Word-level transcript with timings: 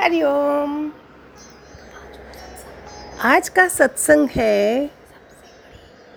हरिओम 0.00 0.90
आज 3.20 3.48
का 3.48 3.68
सत्संग 3.68 4.28
है 4.28 4.90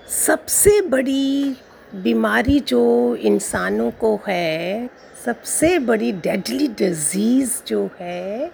सबसे 0.08 0.82
बड़ी 0.82 1.56
बीमारी 1.96 2.60
जो 2.60 3.16
इंसानों 3.16 3.92
को 3.92 4.20
है, 4.28 4.90
सबसे 5.26 5.80
बड़ी 5.80 6.12
डेडली 6.12 6.68
डिज़ीज़ 6.68 7.62
जो 7.68 7.90
है, 8.00 8.52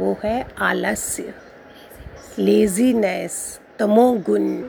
वो 0.00 0.16
है 0.24 0.46
आलस्य 0.58 1.34
लेजीनेस 2.38 3.60
तमोगुण। 3.78 4.62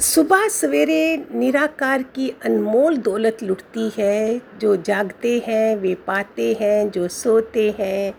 सुबह 0.00 0.48
सवेरे 0.48 1.26
निराकार 1.34 2.02
की 2.02 2.28
अनमोल 2.44 2.96
दौलत 2.96 3.42
लुटती 3.42 3.90
है, 3.98 4.40
जो 4.60 4.76
जागते 4.76 5.42
हैं, 5.46 5.76
वे 5.76 5.94
पाते 5.94 6.56
हैं, 6.60 6.90
जो 6.90 7.08
सोते 7.08 7.74
हैं 7.78 8.14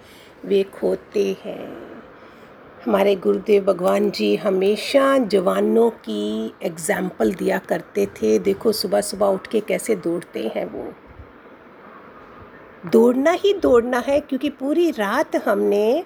वे 0.46 0.64
खोते 0.64 1.38
हैं। 1.46 1.94
हमारे 2.86 3.16
गुरुदेव 3.16 3.64
भगवान 3.64 4.10
जी 4.12 4.36
हमेशा 4.36 5.18
जवानों 5.18 5.90
की 5.90 6.54
एग्ज़ाम्पल 6.64 7.34
दिया 7.34 7.58
करते 7.60 8.06
थे। 8.06 8.40
देखो 8.40 8.72
सुबह 8.72 9.02
सुबह 9.02 9.26
उठ 9.26 9.48
के 9.48 9.60
कैसे 9.60 9.96
दौड़ते 9.96 10.52
हैं 10.56 10.66
वो। 10.66 10.94
दौड़ना 12.92 13.32
ही 13.32 13.54
दौड़ना 13.54 14.00
है, 14.00 14.20
क्योंकि 14.20 14.50
पूरी 14.50 14.92
रात 14.92 15.36
हमने 15.36 16.04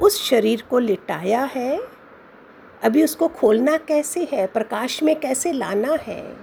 उस 0.00 0.22
शरीर 0.24 0.62
को 0.70 0.78
लिटाया 0.78 1.44
है। 1.44 1.80
अभी 2.82 3.04
उसको 3.04 3.28
खोलना 3.28 3.76
कैसे 3.76 4.28
है? 4.32 4.46
प्रकाश 4.46 5.02
में 5.02 5.20
कैसे 5.20 5.52
लाना 5.52 5.98
है? 6.02 6.36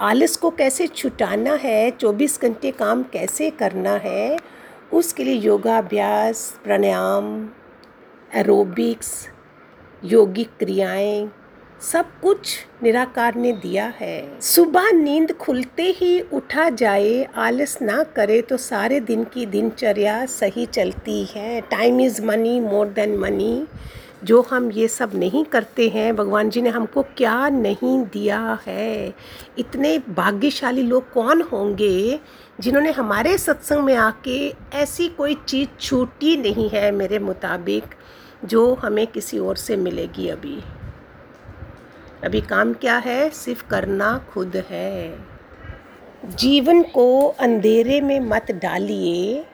आलस 0.00 0.36
को 0.36 0.50
कैसे 0.50 0.86
छुटाना 0.86 1.54
है? 1.54 1.90
24 1.90 2.40
घंटे 2.42 2.70
काम 2.70 3.02
कैसे 3.02 3.50
करना 3.50 3.92
है? 3.94 4.38
उसके 4.92 5.24
लिए 5.24 5.34
योगाभ्यास, 5.34 6.60
प्राणायाम 6.64 7.48
एरोबिक्स 8.34 9.12
योगिक 10.04 10.48
क्रियाएँ, 10.58 11.30
सब 11.82 12.06
कुछ 12.22 12.56
निराकार 12.82 13.34
ने 13.34 13.52
दिया 13.52 13.86
है। 14.00 14.40
सुबह 14.40 14.90
नींद 14.92 15.32
खुलते 15.32 15.82
ही 15.96 16.20
उठा 16.20 16.68
जाए, 16.70 17.22
आलस 17.36 17.78
ना 17.82 18.02
करे 18.16 18.40
तो 18.42 18.56
सारे 18.56 19.00
दिन 19.00 19.24
की 19.24 19.46
दिनचर्या 19.46 20.24
सही 20.26 20.66
चलती 20.66 21.24
है। 21.24 21.60
Time 21.60 22.00
is 22.00 22.22
money 22.22 22.58
more 22.60 22.88
than 22.88 23.16
money 23.18 23.66
जो 24.24 24.40
हम 24.42 24.70
ये 24.70 24.86
सब 24.88 25.10
नहीं 25.14 25.44
करते 25.44 25.88
हैं, 25.88 26.14
भगवान 26.16 26.50
जी 26.50 26.62
ने 26.62 26.70
हमको 26.70 27.02
क्या 27.16 27.48
नहीं 27.48 27.98
दिया 28.04 28.58
है? 28.66 29.14
इतने 29.58 29.98
भाग्यशाली 30.08 30.82
लोग 30.82 31.10
कौन 31.12 31.42
होंगे 31.42 32.18
जिन्होंने 32.60 32.90
हमारे 32.90 33.38
सत्संग 33.38 33.78
में 33.78 33.94
आके 33.94 34.54
ऐसी 34.74 35.08
कोई 35.08 35.34
चीज़ 35.34 35.68
छूटी 35.80 36.36
नहीं 36.36 36.70
है 36.70 36.90
मेरे 36.90 37.18
मुताबिक, 37.18 37.84
जो 38.44 38.74
हमें 38.74 39.06
किसी 39.06 39.38
और 39.38 39.56
से 39.56 39.76
मिलेगी 39.76 40.28
अभी। 40.28 40.62
अभी 42.24 42.40
काम 42.40 42.72
क्या 42.72 42.96
है? 42.96 43.30
सिर्फ़ 43.30 43.68
करना 43.68 44.26
खुद 44.30 44.56
है। 44.70 45.18
जीवन 46.24 46.82
को 46.82 47.28
अंधेरे 47.28 48.00
में 48.00 48.20
मत 48.20 48.50
डालिए। 48.50 49.44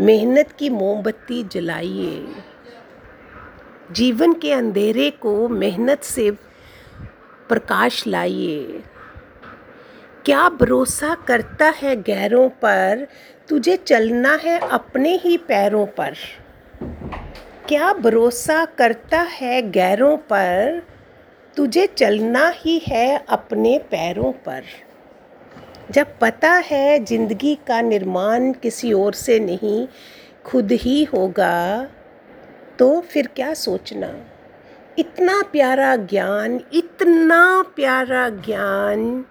मेहनत 0.00 0.52
की 0.58 0.70
मोमबत्ती 0.70 1.44
जलाइए। 1.44 2.26
जीवन 3.92 4.32
के 4.32 4.52
अंधेरे 4.52 5.10
को 5.10 5.48
मेहनत 5.48 6.02
से 6.02 6.30
प्रकाश 7.48 8.06
लाइए। 8.06 8.82
क्या 10.26 10.48
भरोसा 10.48 11.14
करता 11.14 11.66
है 11.66 12.02
गैरों 12.02 12.48
पर? 12.48 13.06
तुझे 13.48 13.76
चलना 13.76 14.38
है 14.42 14.58
अपने 14.58 15.16
ही 15.16 15.36
पैरों 15.36 15.86
पर। 15.86 16.14
क्या 17.68 17.92
भरोसा 17.92 18.64
करता 18.64 19.20
है 19.20 19.70
गैरों 19.70 20.16
पर? 20.16 20.82
तुझे 21.56 21.86
चलना 21.86 22.48
ही 22.48 22.78
है 22.78 23.24
अपने 23.28 23.78
पैरों 23.78 24.32
पर। 24.32 24.62
जब 25.90 26.18
पता 26.20 26.52
है 26.52 27.04
ज़िंदगी 27.04 27.54
का 27.54 27.80
निर्माण 27.80 28.52
किसी 28.52 28.92
और 28.92 29.12
से 29.12 29.38
नहीं, 29.38 29.88
खुद 30.44 30.72
ही 30.72 31.04
होगा 31.04 31.86
तो 32.78 33.00
फिर 33.00 33.26
क्या 33.26 33.54
सोचना? 33.54 34.14
इतना 34.98 35.42
प्यारा 35.52 35.96
ज्ञान, 35.96 36.60
इतना 36.72 37.62
प्यारा 37.76 38.28
ज्ञान। 38.28 39.24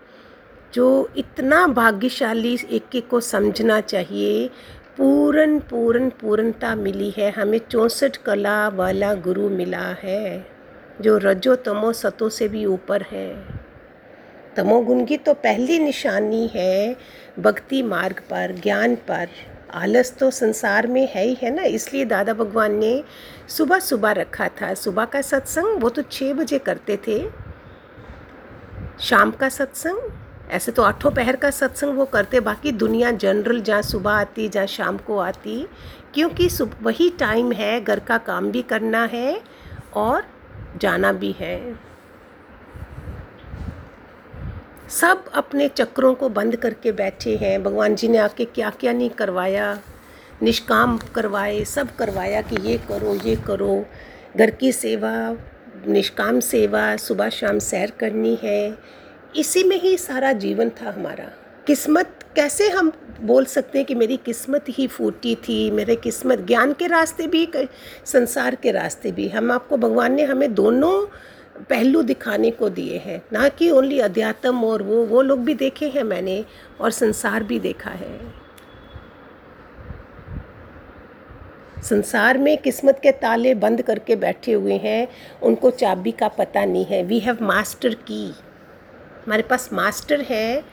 जो 0.73 1.09
इतना 1.17 1.67
भाग्यशाली 1.67 2.57
एक 2.71 2.95
एक 2.95 3.07
को 3.07 3.19
समझना 3.19 3.81
चाहिए 3.81 4.47
पूर्ण 4.97 5.59
पूर्ण 5.59 6.09
पूर्णता 6.09 6.75
मिली 6.75 7.13
है। 7.17 7.31
हमें 7.31 7.59
चौंसठ 7.69 8.17
कला 8.17 8.67
वाला 8.69 9.13
गुरु 9.13 9.49
मिला 9.49 9.95
है, 10.03 10.47
जो 11.01 11.17
रजो 11.17 11.55
तमो 11.55 11.93
सतो 11.93 12.29
से 12.29 12.47
भी 12.47 12.65
ऊपर 12.65 13.01
है। 13.01 13.45
तमोगुण 14.55 15.05
की 15.05 15.17
तो 15.17 15.33
पहली 15.33 15.79
निशानी 15.79 16.47
है, 16.47 16.95
भक्ति 17.39 17.83
मार्ग 17.83 18.19
पर, 18.29 18.51
ज्ञान 18.51 18.95
पर। 18.95 19.27
आलस 19.73 20.17
तो 20.17 20.31
संसार 20.31 20.87
में 20.87 21.07
है 21.07 21.23
ही, 21.23 21.37
है 21.41 21.55
ना? 21.55 21.63
इसलिए 21.63 22.05
दादा 22.05 22.33
भगवान 22.33 22.75
ने 22.75 23.03
सुबह 23.47 23.79
सुबह 23.79 24.11
रखा 24.11 24.47
था। 24.47 24.73
सुबह 24.73 25.05
का 25.05 25.21
सत्संग, 25.21 25.81
वो 25.81 25.89
तो 25.89 26.01
छः 26.01 26.33
बजे 26.33 26.59
करते 26.59 26.97
थे। 26.97 27.29
शाम 28.99 29.31
का 29.31 29.49
सत्संग 29.49 30.11
ऐसे 30.51 30.71
तो 30.71 30.83
आठों 30.83 31.11
पहर 31.11 31.35
का 31.35 31.49
सत्संग 31.49 31.97
वो 31.97 32.05
करते, 32.05 32.39
बाकी 32.39 32.71
दुनिया 32.71 33.11
जनरल 33.11 33.61
जहाँ 33.61 33.81
सुबह 33.81 34.11
आती, 34.11 34.47
जहाँ 34.49 34.67
शाम 34.67 34.97
को 34.97 35.17
आती, 35.17 35.67
क्योंकि 36.13 36.49
वही 36.81 37.09
टाइम 37.09 37.51
है, 37.51 37.81
घर 37.81 37.99
का 37.99 38.17
काम 38.17 38.51
भी 38.51 38.61
करना 38.61 39.03
है 39.05 39.41
और 39.93 40.23
जाना 40.77 41.11
भी 41.11 41.31
है। 41.39 41.75
सब 44.89 45.23
अपने 45.33 45.67
चक्रों 45.67 46.13
को 46.13 46.29
बंद 46.29 46.55
करके 46.55 46.91
बैठे 46.91 47.35
हैं। 47.35 47.63
भगवान 47.63 47.95
जी 47.95 48.07
ने 48.07 48.17
आके 48.17 48.45
क्या 48.45 48.69
क्या 48.69 48.93
नहीं 48.93 49.09
करवाया? 49.09 49.79
निष्काम 50.43 50.97
करवाए, 51.15 51.63
सब 51.65 51.95
करवाया 51.95 52.41
कि 52.41 52.61
ये 52.61 52.77
करो 52.77 53.15
ये 53.15 53.35
करो। 53.35 53.85
घर 54.37 54.49
की 54.49 54.71
सेवा, 54.71 55.37
निष्काम 55.87 56.39
सेवा, 56.39 56.95
सुबह 56.97 57.29
शाम 57.29 57.59
सैर 57.59 57.91
करनी 57.91 58.37
है। 58.43 58.77
इसी 59.35 59.63
में 59.63 59.81
ही 59.81 59.97
सारा 59.97 60.33
जीवन 60.33 60.69
था 60.69 60.89
हमारा। 60.89 61.25
किस्मत, 61.67 62.19
कैसे 62.35 62.69
हम 62.69 62.91
बोल 63.21 63.45
सकते 63.45 63.77
हैं 63.77 63.87
कि 63.87 63.95
मेरी 63.95 64.17
किस्मत 64.17 64.65
ही 64.69 64.87
फूटी 64.87 65.35
थी? 65.35 65.71
मेरे 65.71 65.95
किस्मत 65.95 66.39
ज्ञान 66.39 66.73
के 66.73 66.87
रास्ते 66.87 67.27
भी, 67.27 67.49
संसार 68.05 68.55
के 68.55 68.71
रास्ते 68.71 69.11
भी। 69.11 69.29
हम 69.29 69.51
आपको, 69.51 69.77
भगवान 69.77 70.13
ने 70.13 70.23
हमें 70.23 70.53
दोनों 70.53 71.07
पहलू 71.63 72.01
दिखाने 72.01 72.51
को 72.51 72.69
दिए 72.69 72.97
हैं। 72.97 73.21
ना 73.33 73.49
कि 73.49 73.69
ओनली 73.69 73.99
अध्यात्म 73.99 74.65
और 74.65 74.83
वो 74.83 75.05
वो 75.05 75.21
लोग 75.21 75.39
भी 75.39 75.53
देखे 75.53 75.87
हैं 75.87 76.03
मैंने 76.03 76.45
और 76.81 76.91
संसार 76.91 77.43
भी 77.43 77.59
देखा 77.59 77.89
है। 77.89 78.33
संसार 81.83 82.37
में 82.37 82.57
किस्मत 82.57 82.99
के 83.03 83.11
ताले 83.11 83.53
बंद 83.53 83.81
करके 83.81 84.15
बैठे 84.15 84.53
हुए 84.53 84.73
हैं, 84.73 85.07
उनको 85.43 85.69
चाबी 85.69 86.11
का 86.11 86.27
पता 86.27 86.65
नहीं 86.65 86.85
है। 86.85 87.03
वी 87.03 87.19
हैव 87.19 87.37
मास्टर 87.41 87.93
की 87.93 88.33
हमारे 89.25 89.43
पास 89.43 89.69
मास्टर 89.73 90.21
है, 90.21 90.63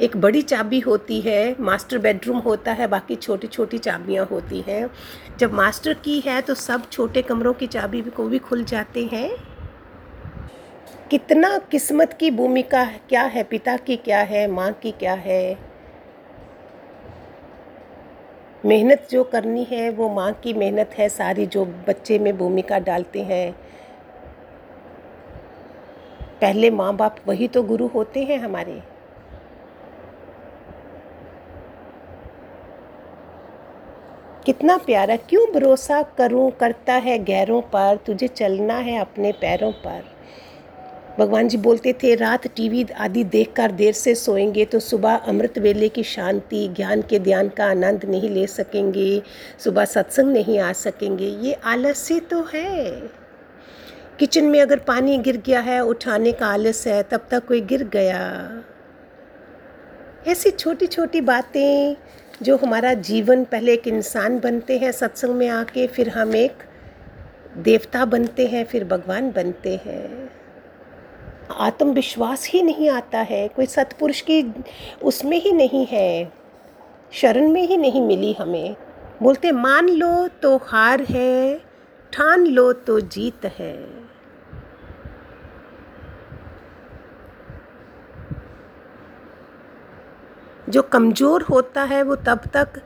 एक 0.00 0.16
बड़ी 0.16 0.42
चाबी 0.42 0.78
होती 0.80 1.20
है, 1.20 1.56
मास्टर 1.60 1.98
बेडरूम 1.98 2.38
होता 2.38 2.72
है, 2.72 2.86
बाकी 2.86 3.16
छोटी 3.16 3.46
छोटी 3.46 3.78
चाबियाँ 3.78 4.26
होती 4.26 4.60
हैं। 4.60 4.90
जब 5.38 5.52
मास्टर 5.52 5.94
की 5.94 6.20
है 6.20 6.40
तो 6.42 6.54
सब 6.54 6.88
छोटे 6.90 7.22
कमरों 7.22 7.52
की 7.54 7.66
चाबी 7.66 8.02
को 8.02 8.24
भी 8.24 8.38
खुल 8.38 8.64
जाते 8.64 9.04
हैं। 9.04 9.30
कितना 11.10 11.58
किस्मत 11.58 12.12
की 12.12 12.30
भूमिका 12.30 12.84
क्या 13.08 13.22
है, 13.22 13.42
पिता 13.42 13.76
की 13.76 13.96
क्या 13.96 14.20
है, 14.20 14.46
माँ 14.46 14.72
की 14.72 14.90
क्या 14.90 15.14
है? 15.14 15.58
मेहनत 18.64 19.06
जो 19.10 19.24
करनी 19.24 19.64
है, 19.64 19.90
वो 19.90 20.08
माँ 20.08 20.32
की 20.32 20.52
मेहनत 20.54 20.90
है, 20.98 21.08
सारी 21.08 21.46
जो 21.46 21.64
बच्चे 21.88 22.18
में 22.18 22.36
भूमिका 22.38 22.78
डालते 22.78 23.22
हैं। 23.22 23.69
पहले 26.40 26.70
माँ 26.70 26.96
बाप 26.96 27.16
वही 27.28 27.48
तो 27.48 27.62
गुरु 27.62 27.86
होते 27.86 28.24
हैं 28.24 28.38
हमारे। 28.38 28.82
कितना 34.46 34.76
प्यारा, 34.76 35.16
क्यों 35.16 35.46
भरोसा 35.52 36.02
करूँ, 36.02 36.50
करता 36.50 36.94
है 36.94 37.18
गैरों 37.18 37.60
पर, 37.62 37.98
तुझे 38.06 38.28
चलना 38.28 38.74
है 38.74 38.98
अपने 38.98 39.32
पैरों 39.32 39.72
पर। 39.72 40.02
भगवान 41.18 41.48
जी 41.48 41.56
बोलते 41.56 41.92
थे, 41.92 42.14
रात 42.14 42.46
टीवी 42.46 42.86
आदि 42.96 43.24
देखकर 43.24 43.72
देर 43.72 43.92
से 43.92 44.14
सोएँगे 44.14 44.64
तो 44.64 44.80
सुबह 44.80 45.14
अमृत 45.14 45.58
वेले 45.58 45.88
की 45.88 46.02
शांति, 46.02 46.68
ज्ञान 46.68 47.02
के 47.02 47.18
ध्यान 47.18 47.48
का 47.48 47.66
आनंद 47.66 48.04
नहीं 48.04 48.30
ले 48.30 48.46
सकेंगे, 48.46 49.22
सुबह 49.58 49.84
सत्संग 49.84 50.32
नहीं 50.32 50.58
आ 50.58 50.72
सकेंगे। 50.72 51.26
ये 51.26 51.52
आलस्य 51.52 52.20
तो 52.20 52.42
है। 52.54 53.19
किचन 54.20 54.44
में 54.44 54.60
अगर 54.60 54.78
पानी 54.78 55.18
गिर 55.18 55.36
गया 55.36 55.60
है, 55.60 55.80
उठाने 55.80 56.32
का 56.32 56.46
आलस 56.46 56.86
है, 56.86 57.02
तब 57.02 57.26
तक 57.30 57.46
कोई 57.46 57.60
गिर 57.60 57.84
गया। 57.84 58.64
ऐसी 60.26 60.50
छोटी 60.50 60.86
छोटी 60.86 61.20
बातें 61.20 61.96
जो 62.42 62.56
हमारा 62.56 62.92
जीवन 62.94 63.44
पहले 63.44 63.72
एक 63.72 63.88
इंसान 63.88 64.38
बनते 64.40 64.78
हैं, 64.78 64.92
सत्संग 64.92 65.34
में 65.34 65.48
आके 65.48 65.86
फिर 65.86 66.08
हम 66.08 66.34
एक 66.34 66.52
देवता 67.58 68.04
बनते 68.04 68.46
हैं, 68.46 68.64
फिर 68.64 68.84
भगवान 68.84 69.30
बनते 69.32 69.80
हैं। 69.84 70.30
आत्मविश्वास 71.50 72.46
ही 72.48 72.62
नहीं 72.62 72.90
आता 72.90 73.18
है, 73.18 73.48
कोई 73.48 73.66
सतपुरुष 73.66 74.20
की 74.20 74.42
उसमें 75.02 75.40
ही 75.40 75.52
नहीं 75.52 75.86
है, 75.86 76.32
शरण 77.12 77.48
में 77.48 77.62
ही 77.62 77.76
नहीं 77.76 78.02
मिली 78.02 78.32
हमें। 78.32 78.76
बोलते 79.22 79.52
मान 79.52 79.88
लो 79.88 80.28
तो 80.28 80.56
हार 80.56 81.02
है, 81.02 81.60
ठान 82.12 82.46
लो 82.46 82.72
तो 82.72 83.00
जीत 83.00 83.44
है। 83.58 84.09
जो 90.70 90.82
कमज़ोर 90.82 91.42
होता 91.42 91.82
है 91.84 92.02
वो 92.02 92.16
तब 92.18 92.46
तक, 92.54 92.80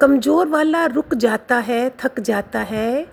कमज़ोर 0.00 0.48
वाला 0.48 0.84
रुक 0.86 1.14
जाता 1.16 1.56
है, 1.58 1.88
थक 2.00 2.20
जाता 2.20 2.60
है, 2.62 3.06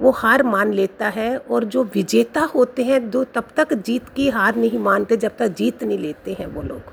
वो 0.00 0.10
हार 0.10 0.42
मान 0.42 0.72
लेता 0.72 1.08
है 1.08 1.36
और 1.38 1.64
जो 1.64 1.84
विजेता 1.94 2.40
होते 2.54 2.84
हैं, 2.84 3.08
दो 3.10 3.24
तब 3.24 3.48
तक 3.56 3.72
जीत 3.76 4.08
की 4.08 4.28
हार 4.28 4.56
नहीं 4.56 4.78
मानते 4.78 5.16
जब 5.16 5.36
तक 5.38 5.54
जीत 5.54 5.84
नहीं 5.84 5.98
लेते 5.98 6.36
हैं 6.40 6.46
वो 6.46 6.62
लोग। 6.62 6.92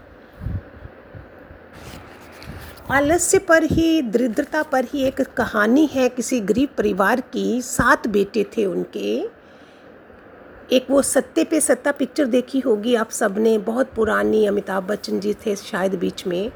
आलस्य 2.91 3.39
पर 3.39 3.63
ही, 3.63 4.01
दरिद्रता 4.01 4.63
पर 4.63 4.85
ही 4.85 5.03
एक 5.03 5.21
कहानी 5.37 5.85
है। 5.93 6.07
किसी 6.09 6.39
गरीब 6.41 6.69
परिवार 6.77 7.21
की 7.33 7.61
सात 7.61 8.07
बेटे 8.07 8.43
थे 8.57 8.65
उनके। 8.65 9.42
एक 10.73 10.85
वो 10.89 11.01
सत्ते 11.01 11.43
पे 11.43 11.59
सत्ता 11.61 11.91
पिक्चर 11.91 12.25
देखी 12.25 12.59
होगी 12.59 12.95
आप 12.95 13.09
सबने 13.09 13.57
बहुत 13.57 13.91
पुरानी 13.93 14.45
अमिताभ 14.45 14.83
बच्चन 14.83 15.19
जी 15.19 15.33
थे 15.33 15.55
शायद 15.55 15.95
बीच 15.95 16.27
में। 16.27 16.51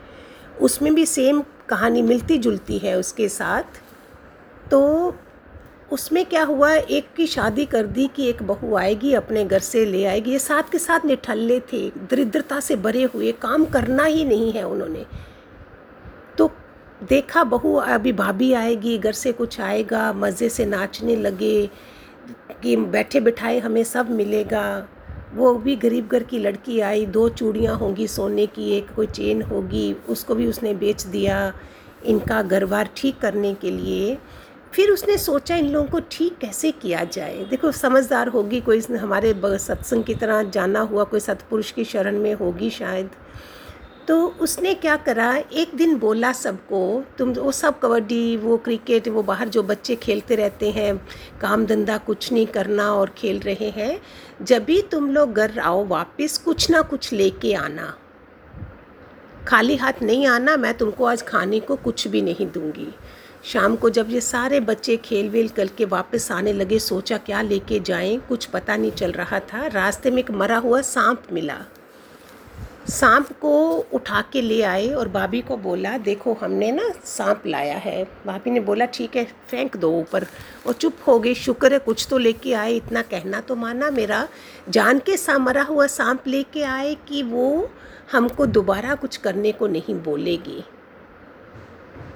उसमें 0.62 0.96
भी 0.96 1.06
सेम 1.06 1.44
कहानी 1.70 2.02
मिलती 2.02 2.38
जुलती 2.38 2.78
है 2.78 2.98
उसके 2.98 3.30
साथ। 3.30 3.64
तो 4.72 5.16
उसमें 5.92 6.26
क्या 6.26 6.44
हुआ, 6.44 6.74
एक 6.74 7.08
की 7.16 7.28
शादी 7.28 7.66
कर 7.66 7.86
दी 7.86 8.08
कि 8.08 8.30
एक 8.30 8.44
बहू 8.44 8.76
आएगी, 8.76 9.14
अपने 9.14 9.46
घर 9.46 9.60
से 9.60 9.86
ले 9.86 10.06
आएगी। 10.06 10.32
ये 10.32 10.40
साथ 10.40 10.72
के 10.72 10.80
साथ 10.80 11.06
निठल्ले 11.06 11.60
थे, 11.60 11.90
दरिद्रता 11.90 12.60
से 12.60 12.76
भरे 12.76 13.04
हुए, 13.04 13.32
काम 13.32 13.66
करना 13.66 14.04
ही 14.04 14.26
नहीं 14.26 14.52
है 14.52 14.64
उन्होंने। 14.64 15.06
तो 16.38 16.52
देखा 17.10 17.44
बहू, 17.44 17.76
अभी 17.76 18.12
भाभी 18.14 18.54
आएगी, 18.54 18.98
घर 18.98 19.12
से 19.12 19.32
कुछ 19.32 19.60
आएगा, 19.62 20.14
मज़े 20.14 20.50
से 20.50 20.66
नाचने 20.66 21.16
लगे 21.16 21.70
कि 22.64 22.76
बैठे 22.76 23.20
बिठाए 23.20 23.60
हमें 23.60 23.84
सब 23.84 24.10
मिलेगा। 24.12 24.88
वो 25.34 25.54
भी 25.54 25.76
गरीब 25.76 26.08
घर 26.08 26.24
की 26.24 26.40
लड़की 26.40 26.80
आई, 26.80 27.06
दो 27.06 27.28
चूड़ियाँ 27.30 27.76
होंगी 27.78 28.08
सोने 28.08 28.46
की, 28.46 28.70
एक 28.72 28.92
कोई 28.96 29.08
चेन 29.08 29.42
होगी, 29.42 29.94
उसको 30.10 30.36
भी 30.36 30.48
उसने 30.48 30.74
बेच 30.74 31.06
दिया 31.06 31.54
इनका 32.06 32.42
घर 32.42 32.66
बार 32.66 32.90
ठीक 32.96 33.20
करने 33.20 33.54
के 33.54 33.72
लिए। 33.72 34.18
फिर 34.74 34.92
उसने 34.92 35.18
सोचा 35.18 35.56
इन 35.56 35.70
लोगों 35.70 35.88
को 35.88 36.00
ठीक 36.12 36.38
कैसे 36.38 36.72
किया 36.72 37.04
जाए? 37.04 37.46
देखो, 37.50 37.72
समझदार 37.72 38.28
होगी 38.28 38.62
कोई 38.62 38.80
हमारे 38.80 39.34
सत्संग 39.58 40.04
की 40.04 40.16
तरह 40.16 40.44
जाना 40.44 40.80
हुआ 40.80 41.04
कोई 41.04 41.20
सतपुरुष 41.20 41.72
की 41.72 41.84
शरण 41.84 42.20
में 42.20 42.34
होगी 42.34 42.70
शायद। 42.70 43.10
तो 44.08 44.28
उसने 44.28 44.74
क्या 44.74 44.96
करा? 44.96 45.44
एक 45.54 45.72
दिन 45.76 45.96
बोला 45.96 46.32
सबको, 46.32 47.04
तुम 47.18 47.30
वो 47.30 47.52
सब 47.52 47.80
कबड्डी, 47.80 48.38
वो 48.38 48.58
क्रिकेट, 48.58 49.08
वो 49.08 49.24
बाहर 49.24 49.50
जो 49.50 49.64
बच्चे 49.64 49.96
खेलते 49.96 50.36
रहते 50.36 50.72
हैं, 50.72 51.08
काम 51.42 51.66
धंधा 51.66 51.98
कुछ 51.98 52.32
नहीं 52.32 52.46
करना 52.46 52.94
और 52.94 53.10
खेल 53.18 53.40
रहे 53.40 53.70
हैं, 53.70 54.02
जब 54.42 54.66
भी 54.66 54.82
तुम 54.82 55.12
लोग 55.12 55.34
घर 55.34 55.60
आओ, 55.60 55.86
वापस 55.86 56.38
कुछ 56.38 56.72
ना 56.72 56.82
कुछ 56.82 57.14
लेके 57.14 57.54
आना। 57.54 57.98
खाली 59.48 59.76
हाथ 59.76 59.94
नहीं 60.02 60.28
आना, 60.28 60.58
मैं 60.58 60.74
तुमको 60.74 61.06
आज 61.06 61.22
खाने 61.22 61.60
को 61.60 61.76
कुछ 61.76 62.08
भी 62.08 62.22
नहीं 62.22 62.48
दूँगी। 62.48 62.96
शाम 63.44 63.76
को 63.76 63.90
जब 63.90 64.10
ये 64.10 64.22
सारे 64.22 64.60
बच्चे 64.60 64.98
खेल 64.98 65.30
वेल 65.30 65.48
करके 65.48 65.86
वापस 65.86 66.32
आने 66.32 66.54
लगे, 66.54 66.80
सोचा 66.80 67.18
क्या 67.18 67.42
लेके 67.42 67.80
जाएँ, 67.80 68.18
कुछ 68.18 68.46
पता 68.46 68.76
नहीं 68.76 68.92
चल 68.92 69.12
रहा 69.12 69.40
था। 69.40 69.68
रास्ते 69.68 70.12
में 70.12 70.18
एक 70.18 70.32
मरा 70.32 70.58
हुआ 70.58 70.82
सांप 70.82 71.24
मिला। 71.34 71.66
सांप 72.90 73.32
को 73.32 73.76
उठा 73.94 74.22
के 74.34 74.42
ले 74.42 74.62
आए 74.62 74.88
और 74.88 75.10
भाभी 75.10 75.42
को 75.42 75.58
बोला, 75.58 75.98
देखो, 75.98 76.34
हमने 76.34 76.72
ना 76.72 76.90
सांप 77.06 77.44
लाया 77.48 77.78
है। 77.78 78.08
भाभी 78.26 78.52
ने 78.52 78.60
बोला, 78.60 78.86
ठीक 78.86 79.16
है, 79.16 79.26
फेंक 79.26 79.78
दो 79.78 79.92
ऊपर। 79.92 80.26
और 80.68 80.74
चुप 80.74 80.94
हो 81.08 81.20
गई। 81.20 81.34
शुक्र 81.34 81.74
है, 81.74 81.80
कुछ 81.80 82.08
तो 82.10 82.18
लेके 82.18 82.54
आए, 82.54 82.74
इतना 82.74 83.02
कहना 83.02 83.42
तो 83.42 83.56
माना 83.56 83.92
मेरा। 83.92 84.28
जान 84.70 85.00
के 85.00 85.18
सा 85.18 85.38
मरा 85.38 85.64
हुआ 85.64 85.88
सांप 85.88 86.28
लेके 86.28 86.64
आए 86.64 86.96
कि 86.96 87.24
वो 87.24 87.70
हमको 88.12 88.46
दोबारा 88.46 88.96
कुछ 88.96 89.18
करने 89.18 89.52
को 89.52 89.68
नहीं 89.68 89.96
बोलेगी। 89.96 90.64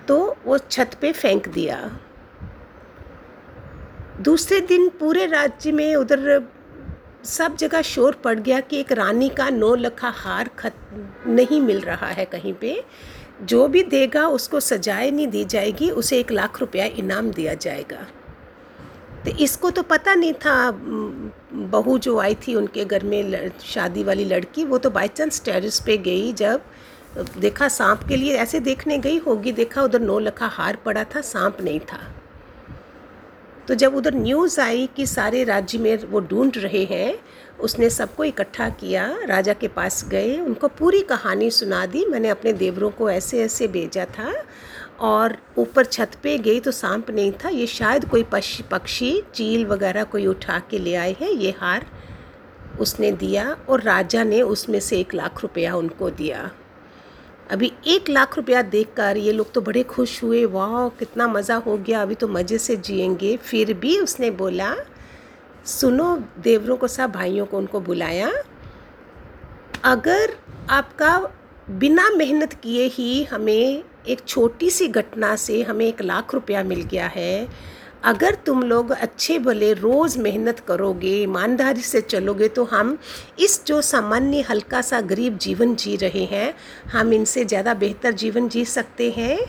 तो 0.07 0.35
वो 0.45 0.57
छत 0.57 0.91
पे 1.01 1.11
फेंक 1.11 1.47
दिया। 1.47 1.99
दूसरे 4.21 4.59
दिन 4.59 4.89
पूरे 4.89 5.25
राज्य 5.25 5.71
में 5.71 5.95
उधर 5.95 6.47
सब 7.25 7.55
जगह 7.55 7.81
शोर 7.81 8.15
पड़ 8.23 8.39
गया 8.39 8.59
कि 8.59 8.79
एक 8.79 8.91
रानी 8.91 9.29
का 9.29 9.49
नौ 9.49 9.73
लखा 9.75 10.09
हार 10.09 10.49
खत 10.59 10.75
नहीं 11.27 11.59
मिल 11.61 11.79
रहा 11.79 12.07
है 12.07 12.25
कहीं 12.25 12.53
पे। 12.53 12.83
जो 13.41 13.67
भी 13.67 13.83
देगा, 13.83 14.27
उसको 14.27 14.59
सजाए 14.59 15.11
नहीं 15.11 15.27
दी 15.27 15.43
जाएगी, 15.45 15.89
उसे 15.89 16.19
एक 16.19 16.31
लाख 16.31 16.59
रुपया 16.59 16.85
इनाम 16.85 17.31
दिया 17.31 17.53
जाएगा। 17.53 18.05
तो 19.25 19.31
इसको 19.37 19.69
तो 19.69 19.83
पता 19.83 20.13
नहीं 20.15 20.33
था 20.33 20.71
बहू 20.73 21.97
जो 21.97 22.17
आई 22.19 22.35
थी 22.35 22.55
उनके 22.55 22.85
घर 22.85 23.03
में 23.03 23.51
शादी 23.65 24.03
वाली 24.03 24.25
लड़की, 24.25 24.65
वो 24.65 24.77
तो 24.77 24.89
बाई 24.89 25.07
चांस 25.07 25.41
टेरिस 25.45 25.79
पे 25.79 25.97
गई 25.97 26.33
जब, 26.33 26.61
देखा 27.37 27.67
सांप 27.67 28.03
के 28.07 28.15
लिए, 28.15 28.37
ऐसे 28.37 28.59
देखने 28.59 28.97
गई 28.97 29.17
होगी, 29.17 29.51
देखा 29.51 29.81
उधर 29.81 30.01
नौ 30.01 30.19
लखा 30.19 30.47
हार 30.47 30.75
पड़ा 30.75 31.03
था, 31.03 31.21
सांप 31.21 31.61
नहीं 31.61 31.79
था। 31.79 31.99
तो 33.67 33.75
जब 33.75 33.95
उधर 33.95 34.15
न्यूज़ 34.15 34.59
आई 34.61 34.87
कि 34.95 35.05
सारे 35.07 35.43
राज्य 35.43 35.77
में 35.77 35.95
वो 36.05 36.19
ढूंढ 36.19 36.57
रहे 36.57 36.83
हैं, 36.85 37.15
उसने 37.59 37.89
सबको 37.89 38.23
इकट्ठा 38.23 38.69
किया, 38.69 39.05
राजा 39.25 39.53
के 39.53 39.67
पास 39.67 40.03
गए, 40.09 40.39
उनको 40.39 40.67
पूरी 40.67 41.01
कहानी 41.01 41.49
सुना 41.51 41.85
दी। 41.85 42.05
मैंने 42.05 42.29
अपने 42.29 42.53
देवरों 42.53 42.89
को 42.89 43.09
ऐसे 43.09 43.43
ऐसे 43.43 43.67
भेजा 43.67 44.05
था 44.17 44.33
और 44.99 45.37
ऊपर 45.57 45.85
छत 45.85 46.15
पे 46.23 46.37
गई 46.37 46.59
तो 46.59 46.71
सांप 46.71 47.09
नहीं 47.11 47.31
था। 47.43 47.49
ये 47.49 47.67
शायद 47.67 48.05
कोई 48.05 48.23
पक्षी 48.23 48.63
पक्षी, 48.63 49.21
चील 49.35 49.65
वगैरह 49.65 50.03
कोई 50.03 50.25
उठा 50.27 50.59
के 50.69 50.79
ले 50.79 50.95
आए 50.95 51.15
हैं, 51.21 51.29
ये 51.29 51.53
हार 51.59 51.85
उसने 52.79 53.11
दिया 53.11 53.55
और 53.69 53.81
राजा 53.81 54.23
ने 54.23 54.41
उसमें 54.41 54.79
से 54.79 54.99
एक 54.99 55.13
लाख 55.13 55.41
रुपया 55.41 55.75
उनको 55.75 56.09
दिया। 56.09 56.49
अभी 57.49 57.71
एक 57.87 58.09
लाख 58.09 58.35
रुपया 58.37 58.61
देखकर 58.61 59.17
ये 59.17 59.31
लोग 59.31 59.51
तो 59.51 59.61
बड़े 59.61 59.83
खुश 59.83 60.23
हुए, 60.23 60.45
वाह, 60.45 60.89
कितना 60.89 61.27
मज़ा 61.27 61.55
हो 61.55 61.77
गया, 61.77 62.01
अभी 62.01 62.15
तो 62.15 62.27
मज़े 62.27 62.57
से 62.57 62.75
जिएँगे। 62.75 63.37
फिर 63.37 63.73
भी 63.73 63.99
उसने 63.99 64.31
बोला, 64.31 64.75
सुनो, 65.65 66.15
देवरों 66.39 66.77
को 66.77 66.87
सब 66.87 67.11
भाइयों 67.11 67.45
को 67.45 67.57
उनको 67.57 67.79
बुलाया। 67.79 68.31
अगर 69.83 70.37
आपका 70.69 71.31
बिना 71.69 72.09
मेहनत 72.09 72.53
किए 72.53 72.85
ही 72.85 73.23
हमें 73.23 73.83
एक 74.07 74.21
छोटी 74.27 74.69
सी 74.69 74.87
घटना 74.87 75.35
से 75.35 75.61
हमें 75.63 75.85
एक 75.85 76.01
लाख 76.01 76.33
रुपया 76.33 76.63
मिल 76.63 76.81
गया 76.81 77.07
है 77.07 77.47
अगर 78.03 78.35
तुम 78.45 78.61
लोग 78.63 78.91
अच्छे 78.91 79.37
भले 79.39 79.71
रोज़ 79.73 80.17
मेहनत 80.19 80.59
करोगे, 80.59 81.15
ईमानदारी 81.15 81.81
से 81.81 82.01
चलोगे 82.01 82.47
तो 82.47 82.63
हम 82.65 82.97
इस 83.39 83.65
जो 83.65 83.81
सामान्य 83.81 84.41
हल्का 84.41 84.81
सा 84.81 85.01
गरीब 85.03 85.37
जीवन 85.37 85.75
जी 85.75 85.95
रहे 85.95 86.23
हैं, 86.25 86.53
हम 86.91 87.13
इनसे 87.13 87.45
ज़्यादा 87.45 87.73
बेहतर 87.75 88.11
जीवन 88.13 88.47
जी 88.49 88.65
सकते 88.65 89.09
हैं। 89.11 89.39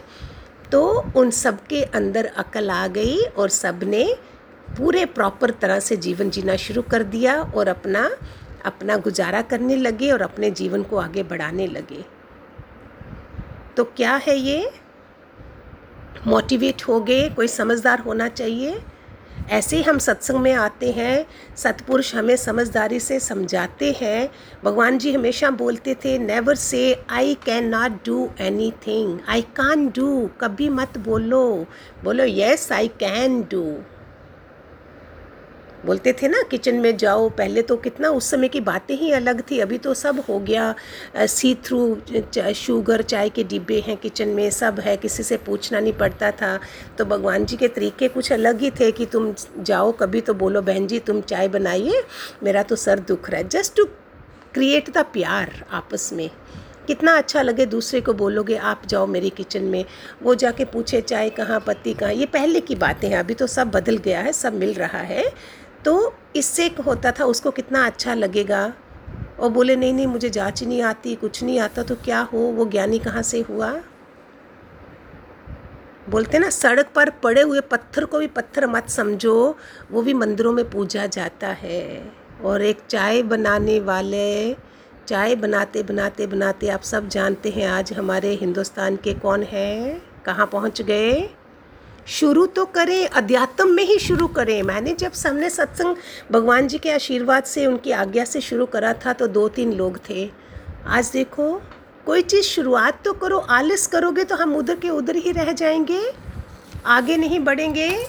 तो 0.71 0.83
उन 1.17 1.31
सब 1.31 1.67
के 1.67 1.83
अंदर 1.85 2.27
अकल 2.27 2.71
आ 2.71 2.87
गई 2.89 3.19
और 3.19 3.49
सबने 3.51 4.05
पूरे 4.69 5.05
प्रॉपर 5.07 5.51
तरह 5.61 5.81
से 5.81 5.97
जीवन 5.99 6.31
जीना 6.31 6.57
शुरू 6.59 6.83
कर 6.83 7.03
दिया 7.05 7.41
और 7.41 7.69
अपना 7.69 8.09
अपना 8.65 8.97
गुजारा 8.97 9.43
करने 9.43 9.77
लगे 9.77 10.11
और 10.11 10.23
अपने 10.23 10.51
जीवन 10.53 10.83
को 10.83 10.97
आगे 10.97 11.23
बढ़ाने 11.23 11.67
लगे। 11.67 12.05
तो 13.77 13.85
क्या 13.87 14.15
है 14.17 14.37
ये? 14.39 14.71
मोटिवेट 16.27 16.83
हो 16.89 17.01
गए, 17.01 17.29
कोई 17.29 17.49
समझदार 17.49 18.01
होना 18.01 18.29
चाहिए। 18.29 18.81
ऐसे 19.51 19.77
ही 19.77 19.83
हम 19.83 19.99
सत्संग 19.99 20.39
में 20.39 20.53
आते 20.53 20.91
हैं, 20.93 21.27
सतपुरुष 21.57 22.15
हमें 22.15 22.37
समझदारी 22.37 23.01
से 23.01 23.19
समझाते 23.21 23.91
हैं। 24.01 24.29
भगवान 24.65 24.99
जी 24.99 25.13
हमेशा 25.13 25.51
बोलते 25.51 25.95
थे 25.95 26.17
नेवर 26.19 26.55
से 26.55 26.83
I 27.11 27.35
can 27.45 27.69
not 27.69 27.93
do 28.07 28.29
anything 28.87 29.19
I 29.29 29.43
can 29.57 29.87
do 29.89 30.29
कभी 30.41 30.69
मत 30.69 30.99
बोलो। 30.99 31.45
बोलो 32.05 32.25
येस 32.25 32.71
आई 32.73 32.89
कैन 33.01 33.41
डू 33.43 33.65
बोलते 35.87 36.13
थे 36.13 36.29
ना, 36.29 36.43
किचन 36.43 36.77
में 36.77 36.97
जाओ, 36.97 37.29
पहले 37.29 37.63
तो 37.63 37.77
कितना 37.77 38.09
उस 38.11 38.31
समय 38.31 38.49
की 38.49 38.61
बातें 38.63 38.95
ही 38.97 39.11
अलग 39.13 39.43
थी, 39.51 39.59
अभी 39.59 39.79
तो 39.79 39.95
सब 39.95 40.23
हो 40.29 40.39
गया 40.41 40.75
सी 41.17 41.55
थ्रू 41.65 41.97
शुगर 42.55 43.03
चाय 43.03 43.29
के 43.29 43.45
डिब्बे 43.45 43.81
हैं 43.81 43.97
किचन 43.97 44.29
में, 44.29 44.51
सब 44.51 44.81
है, 44.81 44.97
किसी 44.97 45.23
से 45.23 45.37
पूछना 45.37 45.81
नहीं 45.81 45.93
पड़ता 45.93 46.31
था। 46.33 46.59
तो 46.99 47.05
भगवान 47.05 47.45
जी 47.45 47.57
के 47.57 47.69
तरीके 47.69 48.09
कुछ 48.09 48.33
अलग 48.33 48.61
ही 48.61 48.71
थे 48.71 48.91
कि 48.93 49.07
तुम 49.07 49.33
जाओ, 49.59 49.93
कभी 49.93 50.21
तो 50.21 50.35
बोलो, 50.35 50.63
बहन 50.63 50.87
जी, 50.87 50.99
तुम 51.01 51.21
चाय 51.23 51.49
बनाइए, 51.49 52.03
मेरा 52.43 52.63
तो 52.63 52.77
सर 52.77 52.99
दुख 53.01 53.31
रहा 53.31 53.41
है। 53.41 53.49
जस्ट 53.49 53.77
टू 53.77 53.85
क्रिएट 54.55 54.91
द 54.91 55.05
प्यार 55.13 55.65
आपस 55.71 56.13
में। 56.13 56.29
कितना 56.87 57.17
अच्छा 57.17 57.43
लगे 57.43 57.65
दूसरे 57.67 58.01
को 58.01 58.13
बोलोगे, 58.13 58.55
आप 58.57 58.83
जाओ 58.87 59.07
मेरे 59.07 59.29
किचन 59.31 59.65
में। 59.65 59.85
वो 60.23 60.35
जाके 60.35 60.65
पूछे, 60.65 61.01
चाय 61.01 61.31
कहाँ, 61.31 61.61
पत्ती 61.67 61.93
कहाँ? 61.95 62.13
ये 62.13 62.27
पहले 62.27 62.61
की 62.61 62.75
बातें 62.75 63.09
हैं, 63.09 63.19
अभी 63.19 63.35
तो 63.35 63.47
सब 63.47 63.71
बदल 63.71 63.97
गया 63.97 64.21
है, 64.21 64.33
सब 64.33 64.55
मिल 64.55 64.73
रहा 64.75 64.99
है। 65.01 65.25
तो 65.85 66.15
इससे 66.37 66.75
होता 66.87 67.13
था, 67.13 67.25
उसको 67.25 67.51
कितना 67.51 67.87
अच्छा 67.87 68.15
लगेगा? 68.15 68.73
और 69.41 69.51
बोले, 69.51 69.77
नहीं 69.77 69.93
नहीं, 69.93 70.07
मुझे 70.07 70.31
जाँच 70.31 70.63
नहीं 70.65 70.83
आती, 70.83 71.15
कुछ 71.15 71.43
नहीं 71.45 71.59
आता 71.59 71.83
तो 71.83 71.95
क्या 71.95 72.21
हो? 72.21 72.39
वो 72.39 72.67
ज्ञानी 72.67 72.99
कहाँ 72.99 73.23
से 73.23 73.41
हुआ? 73.41 73.81
बोलते 76.09 76.39
ना, 76.39 76.51
सड़क 76.51 76.91
पर 76.95 77.11
पड़े 77.11 77.43
हुए 77.43 77.61
पत्थर 77.61 78.05
को 78.05 78.19
भी 78.19 78.27
पत्थर 78.27 78.67
मत 78.67 78.89
समझो, 78.89 79.57
वो 79.91 80.03
भी 80.03 80.15
मंदिरों 80.15 80.53
में 80.53 80.71
पूजा 80.71 81.07
जाता 81.07 81.49
है। 81.49 82.13
और 82.45 82.63
एक 82.63 82.79
चाय 82.89 83.23
बनाने 83.23 83.81
वाले, 83.81 84.57
चाय 85.09 85.35
बनाते 85.35 85.83
बनाते 85.83 86.27
बनाते 86.27 86.69
आप 86.69 86.83
सब 86.83 87.09
जानते 87.09 87.51
हैं 87.51 87.69
आज 87.69 87.93
हमारे 87.93 88.29
हिंदुस्तान 88.29 88.97
के 88.97 89.15
कौन 89.15 89.43
हैं? 89.43 90.03
कहाँ 90.25 90.47
पहुँच 90.47 90.83
गए? 90.83 91.31
शुरू 92.07 92.47
तो 92.47 92.65
करें, 92.65 93.09
अध्यात्म 93.09 93.71
में 93.71 93.85
ही 93.85 93.99
शुरू 93.99 94.27
करें। 94.27 94.63
मैंने 94.63 94.93
जब 94.93 95.13
सामने 95.13 95.51
सत्संग 95.51 95.97
भगवान 96.33 96.69
जी 96.69 96.79
के 96.79 96.91
आशीर्वाद 96.91 97.45
से 97.45 97.67
उनकी 97.67 97.91
आज्ञा 97.91 98.25
से 98.25 98.41
शुरू 98.41 98.67
करा 98.67 98.93
था 98.93 99.13
तो 99.13 99.27
दो 99.27 99.49
तीन 99.49 99.73
लोग 99.73 99.99
थे। 100.11 100.31
आज 100.87 101.11
देखो, 101.11 101.63
कोई 102.07 102.23
चीज़ 102.23 102.45
शुरुआत 102.45 103.05
तो 103.05 103.13
करो, 103.13 103.39
आलस 103.39 103.87
करोगे 103.87 104.25
तो 104.25 104.37
हम 104.37 104.57
उधर 104.57 104.77
के 104.77 104.91
उधर 104.91 105.17
ही 105.17 105.33
रह 105.33 105.53
जाएँगे। 105.53 106.13
आगे 106.87 107.17
नहीं 107.17 107.41
बढ़ेंगे। 107.41 108.07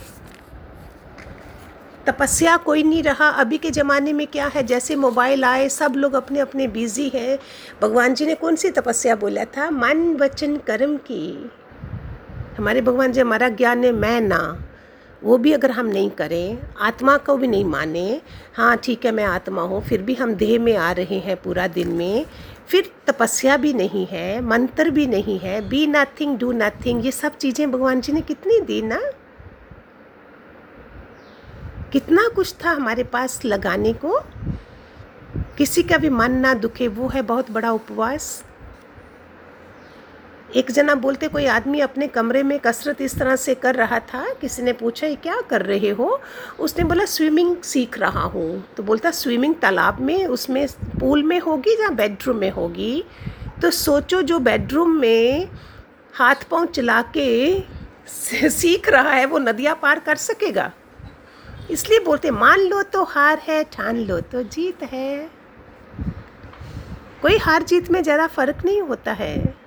तपस्या 2.07 2.57
कोई 2.57 2.83
नहीं 2.83 3.03
रहा। 3.03 3.29
अभी 3.29 3.57
के 3.57 3.69
ज़माने 3.71 4.13
में 4.13 4.27
क्या 4.27 4.47
है, 4.47 4.63
जैसे 4.63 4.95
मोबाइल 4.95 5.43
आए, 5.43 5.69
सब 5.69 5.93
लोग 5.95 6.13
अपने 6.13 6.39
अपने 6.39 6.67
बिज़ी 6.67 7.09
हैं। 7.09 7.39
भगवान 7.81 8.13
जी 8.13 8.25
ने 8.25 8.35
कौन 8.35 8.55
सी 8.55 8.69
तपस्या 8.69 9.15
बोला 9.15 9.45
था? 9.45 9.71
मन, 9.71 10.15
वचन, 10.15 10.57
कर्म 10.57 10.97
की। 10.97 11.51
हमारे 12.57 12.81
भगवान 12.81 13.11
जी, 13.11 13.21
हमारा 13.21 13.49
ज्ञान 13.49 13.83
है, 13.83 13.91
मैं 13.91 14.21
ना। 14.21 14.63
वो 15.23 15.37
भी 15.37 15.51
अगर 15.53 15.71
हम 15.71 15.85
नहीं 15.85 16.09
करें, 16.09 16.57
आत्मा 16.77 17.17
को 17.17 17.35
भी 17.37 17.47
नहीं 17.47 17.65
माने 17.65 18.21
हाँ 18.55 18.75
ठीक 18.77 19.05
है, 19.05 19.11
मैं 19.11 19.23
आत्मा 19.23 19.61
हूँ, 19.61 19.81
फिर 19.81 20.01
भी 20.01 20.13
हम 20.13 20.33
देह 20.35 20.59
में 20.59 20.75
आ 20.75 20.91
रहे 20.91 21.19
हैं 21.19 21.35
पूरा 21.41 21.67
दिन 21.67 21.91
में, 21.91 22.25
फिर 22.67 22.91
तपस्या 23.07 23.57
भी 23.57 23.73
नहीं 23.73 24.05
है, 24.05 24.41
मंत्र 24.41 24.89
भी 24.89 25.07
नहीं 25.07 25.39
है 25.39 25.59
बी 25.69 25.85
नथिंग 25.87 26.37
डू 26.37 26.51
नथिंग 26.51 27.05
ये 27.05 27.11
सब 27.11 27.37
चीज़ें 27.37 27.71
भगवान 27.71 28.01
जी 28.01 28.13
ने 28.13 28.21
कितनी 28.21 28.59
दी 28.61 28.81
ना? 28.81 28.99
कितना 31.91 32.27
कुछ 32.35 32.55
था 32.65 32.71
हमारे 32.71 33.03
पास 33.03 33.45
लगाने 33.45 33.93
को? 33.93 34.19
किसी 35.57 35.83
का 35.83 35.97
भी 35.97 36.09
मन 36.09 36.31
ना 36.31 36.53
दुखे, 36.53 36.87
वो 36.87 37.07
है 37.07 37.21
बहुत 37.21 37.51
बड़ा 37.51 37.71
उपवास। 37.71 38.43
एक 40.55 40.71
जना 40.71 40.93
बोलते, 40.95 41.27
कोई 41.27 41.45
आदमी 41.45 41.79
अपने 41.79 42.07
कमरे 42.07 42.41
में 42.43 42.59
कसरत 42.59 43.01
इस 43.01 43.17
तरह 43.19 43.35
से 43.35 43.53
कर 43.55 43.75
रहा 43.75 43.99
था? 43.99 44.25
किसी 44.41 44.61
ने 44.63 44.73
पूछा, 44.73 45.07
ये 45.07 45.15
क्या 45.15 45.39
कर 45.41 45.61
रहे 45.61 45.89
हो? 45.89 46.19
उसने 46.59 46.83
बोला, 46.83 47.05
स्विमिंग 47.05 47.55
सीख 47.61 47.97
रहा 47.99 48.21
हूँ। 48.21 48.63
तो 48.77 48.83
बोलता, 48.83 49.11
स्विमिंग 49.11 49.55
तालाब 49.55 50.01
में, 50.01 50.25
उसमें 50.25 50.67
पूल 50.99 51.23
में 51.23 51.39
होगी 51.39 51.73
या 51.81 51.89
बेडरूम 51.89 52.37
में 52.37 52.49
होगी? 52.49 53.03
तो 53.61 53.71
सोचो, 53.71 54.21
जो 54.21 54.39
बेडरूम 54.39 54.91
में 54.91 55.49
हाथ 56.13 56.47
पाँव 56.51 56.65
चला 56.65 57.01
के 57.17 57.63
सीख 58.49 58.89
रहा 58.89 59.11
है, 59.11 59.25
वो 59.25 59.39
नदियाँ 59.39 59.75
पार 59.81 59.99
कर 59.99 60.15
सकेगा। 60.15 60.71
इसलिए 61.71 61.99
बोलते, 61.99 62.31
मान 62.31 62.59
लो 62.59 62.81
तो 62.83 63.03
हार 63.03 63.41
है, 63.47 63.63
ठान 63.63 63.97
लो 63.97 64.19
तो 64.21 64.43
जीत 64.43 64.83
है। 64.83 65.29
कोई 67.21 67.37
हार 67.37 67.63
जीत 67.63 67.91
में 67.91 68.01
ज़्यादा 68.03 68.27
फ़र्क 68.27 68.65
नहीं 68.65 68.81
होता 68.81 69.13
है। 69.13 69.62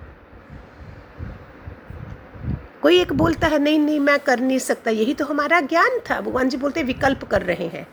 कोई 2.87 2.99
एक 2.99 3.13
बोलता 3.13 3.47
है, 3.47 3.59
नहीं 3.59 3.79
नहीं, 3.79 3.99
मैं 3.99 4.19
कर 4.19 4.39
नहीं 4.39 4.59
सकता। 4.59 4.91
यही 4.91 5.13
तो 5.13 5.25
हमारा 5.25 5.59
ज्ञान 5.59 5.99
था। 5.99 6.21
भगवान 6.21 6.49
जी 6.49 6.57
बोलते 6.57 6.83
विकल्प 6.83 7.23
कर 7.23 7.41
रहे 7.41 7.67
हैं। 7.67 7.87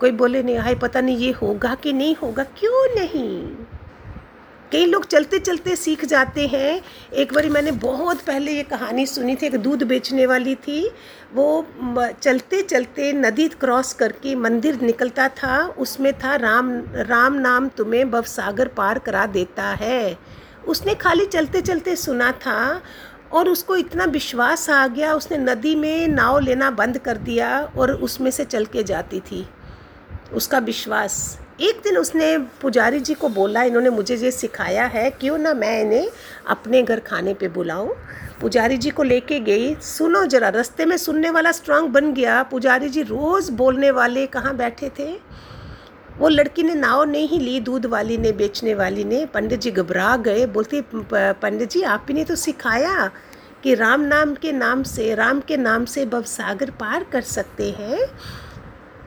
कोई 0.00 0.10
बोले 0.10 0.42
नहीं, 0.42 0.58
हाय, 0.58 0.74
पता 0.74 1.00
नहीं 1.00 1.16
ये 1.16 1.32
होगा 1.32 1.74
कि 1.74 1.92
नहीं 1.92 2.16
होगा? 2.16 2.44
क्यों 2.44 2.94
नहीं? 2.94 3.48
कई 4.72 4.86
लोग 4.86 5.06
चलते 5.06 5.38
चलते 5.38 5.76
सीख 5.76 6.04
जाते 6.04 6.46
हैं। 6.46 6.82
एक 7.14 7.32
बारी 7.34 7.48
मैंने 7.48 7.70
बहुत 7.70 8.20
पहले 8.20 8.52
ये 8.52 8.62
कहानी 8.62 9.06
सुनी 9.06 9.36
थी, 9.36 9.46
एक 9.46 9.56
दूध 9.56 9.82
बेचने 9.82 10.26
वाली 10.26 10.54
थी। 10.54 10.90
वो 11.34 11.66
चलते 12.22 12.62
चलते 12.62 13.12
नदी 13.12 13.48
क्रॉस 13.48 13.92
करके 13.92 14.34
मंदिर 14.34 14.80
निकलता 14.80 15.28
था। 15.28 15.66
उसमें 15.66 16.12
था, 16.12 16.36
राम 16.36 16.82
राम 16.94 17.34
नाम 17.34 17.68
तुम्हें 17.68 18.10
बव 18.10 18.22
सागर 18.22 18.68
पार 18.68 18.98
करा 18.98 19.26
देता 19.26 19.64
है। 19.64 20.18
उसने 20.66 20.94
खाली 20.94 21.26
चलते 21.26 21.60
चलते 21.60 21.96
सुना 21.96 22.32
था। 22.32 22.82
और 23.32 23.48
उसको 23.48 23.76
इतना 23.76 24.04
विश्वास 24.04 24.70
आ 24.70 24.86
गया, 24.86 25.14
उसने 25.14 25.38
नदी 25.38 25.74
में 25.74 26.08
नाव 26.08 26.38
लेना 26.38 26.70
बंद 26.70 26.98
कर 26.98 27.16
दिया 27.16 27.72
और 27.78 27.92
उसमें 27.92 28.30
से 28.30 28.44
चल 28.44 28.64
के 28.64 28.82
जाती 28.82 29.20
थी। 29.20 29.48
उसका 30.32 30.58
विश्वास। 30.58 31.38
एक 31.60 31.80
दिन 31.84 31.98
उसने 31.98 32.38
पुजारी 32.38 33.00
जी 33.00 33.14
को 33.14 33.28
बोला, 33.28 33.62
इन्होंने 33.62 33.90
मुझे 33.90 34.16
ये 34.16 34.30
सिखाया 34.30 34.84
है, 34.84 35.10
क्यों 35.10 35.38
ना 35.38 35.54
मैं 35.54 35.80
इन्हें 35.80 36.08
अपने 36.48 36.82
घर 36.82 37.00
खाने 37.00 37.34
पे 37.34 37.48
बुलाऊं? 37.48 37.90
पुजारी 38.40 38.76
जी 38.76 38.90
को 38.90 39.02
लेके 39.02 39.40
गई। 39.40 39.74
सुनो 39.74 40.24
जरा, 40.26 40.48
रास्ते 40.48 40.84
में 40.84 40.96
सुनने 40.96 41.30
वाला 41.30 41.52
स्ट्रांग 41.52 41.88
बन 41.88 42.12
गया। 42.12 42.42
पुजारी 42.42 42.88
जी 42.88 43.02
रोज़ 43.02 43.52
बोलने 43.52 43.90
वाले 43.90 44.26
कहाँ 44.26 44.56
बैठे 44.56 44.88
थे? 44.98 45.18
वो 46.18 46.28
लड़की 46.28 46.62
ने 46.62 46.74
नाव 46.74 47.04
नहीं 47.04 47.40
ली, 47.40 47.60
दूध 47.60 47.86
वाली 47.86 48.18
ने, 48.18 48.32
बेचने 48.32 48.74
वाली 48.74 49.04
ने। 49.04 49.26
पंडित 49.26 49.60
जी 49.60 49.70
घबरा 49.70 50.16
गए, 50.16 50.46
बोलते 50.46 50.84
पंडित 50.94 51.70
जी 51.70 51.82
आप 51.82 52.06
ही 52.08 52.14
ने 52.14 52.24
तो 52.24 52.36
सिखाया 52.36 53.10
कि 53.62 53.74
राम 53.74 54.00
नाम 54.00 54.34
के 54.34 54.52
नाम 54.52 54.82
से, 54.82 55.14
राम 55.14 55.40
के 55.40 55.56
नाम 55.56 55.84
से 55.84 56.06
भव 56.06 56.22
सागर 56.22 56.70
पार 56.70 57.04
कर 57.04 57.20
सकते 57.20 57.70
हैं। 57.70 58.06